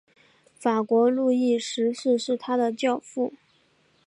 [0.55, 3.33] 法国路易十四是他的教父。